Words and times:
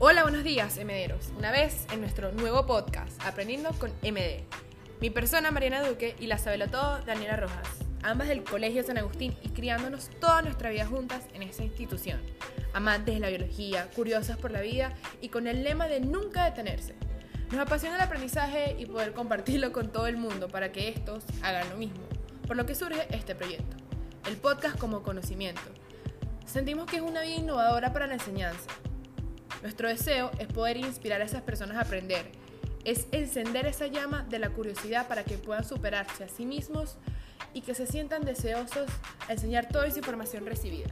Hola, 0.00 0.22
buenos 0.22 0.44
días, 0.44 0.76
MDeros. 0.76 1.32
Una 1.36 1.50
vez 1.50 1.84
en 1.90 2.00
nuestro 2.00 2.30
nuevo 2.30 2.64
podcast, 2.66 3.20
Aprendiendo 3.26 3.70
con 3.80 3.90
MD. 4.02 4.44
Mi 5.00 5.10
persona, 5.10 5.50
Mariana 5.50 5.82
Duque, 5.82 6.14
y 6.20 6.28
la 6.28 6.38
sabelo 6.38 6.68
todo, 6.68 7.00
Daniela 7.00 7.36
Rojas. 7.36 7.66
Ambas 8.04 8.28
del 8.28 8.44
Colegio 8.44 8.84
San 8.84 8.96
Agustín 8.96 9.34
y 9.42 9.48
criándonos 9.48 10.08
toda 10.20 10.42
nuestra 10.42 10.70
vida 10.70 10.86
juntas 10.86 11.24
en 11.34 11.42
esta 11.42 11.64
institución. 11.64 12.20
Amantes 12.74 13.16
de 13.16 13.20
la 13.20 13.28
biología, 13.28 13.90
curiosas 13.96 14.36
por 14.36 14.52
la 14.52 14.60
vida 14.60 14.94
y 15.20 15.30
con 15.30 15.48
el 15.48 15.64
lema 15.64 15.88
de 15.88 15.98
nunca 15.98 16.44
detenerse. 16.44 16.94
Nos 17.50 17.58
apasiona 17.58 17.96
el 17.96 18.02
aprendizaje 18.02 18.76
y 18.78 18.86
poder 18.86 19.12
compartirlo 19.14 19.72
con 19.72 19.90
todo 19.90 20.06
el 20.06 20.16
mundo 20.16 20.46
para 20.46 20.70
que 20.70 20.90
estos 20.90 21.24
hagan 21.42 21.70
lo 21.70 21.76
mismo. 21.76 22.04
Por 22.46 22.56
lo 22.56 22.66
que 22.66 22.76
surge 22.76 23.08
este 23.10 23.34
proyecto. 23.34 23.76
El 24.28 24.36
podcast 24.36 24.78
como 24.78 25.02
conocimiento. 25.02 25.62
Sentimos 26.46 26.86
que 26.86 26.98
es 26.98 27.02
una 27.02 27.22
vía 27.22 27.34
innovadora 27.34 27.92
para 27.92 28.06
la 28.06 28.14
enseñanza 28.14 28.70
nuestro 29.62 29.88
deseo 29.88 30.30
es 30.38 30.46
poder 30.46 30.76
inspirar 30.76 31.20
a 31.20 31.24
esas 31.24 31.42
personas 31.42 31.76
a 31.76 31.80
aprender, 31.82 32.26
es 32.84 33.06
encender 33.12 33.66
esa 33.66 33.86
llama 33.86 34.24
de 34.28 34.38
la 34.38 34.50
curiosidad 34.50 35.08
para 35.08 35.24
que 35.24 35.36
puedan 35.36 35.64
superarse 35.64 36.24
a 36.24 36.28
sí 36.28 36.46
mismos 36.46 36.96
y 37.54 37.62
que 37.62 37.74
se 37.74 37.86
sientan 37.86 38.24
deseosos 38.24 38.88
a 39.28 39.32
enseñar 39.32 39.68
toda 39.68 39.86
esa 39.86 39.98
información 39.98 40.46
recibida. 40.46 40.86